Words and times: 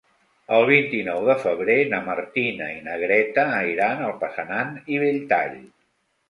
El 0.59 0.63
vint-i-nou 0.67 1.27
de 1.27 1.35
febrer 1.43 1.75
na 1.91 1.99
Martina 2.07 2.71
i 2.77 2.79
na 2.87 2.97
Greta 3.03 3.45
iran 3.75 4.03
a 4.07 4.09
Passanant 4.25 4.73
i 4.97 4.99
Belltall. 5.05 5.55